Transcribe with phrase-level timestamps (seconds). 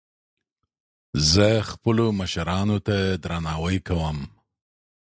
[1.31, 4.17] زه خپلو مشرانو ته درناوی کوم